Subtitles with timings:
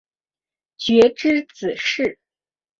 [0.79, 2.17] 傕之子式。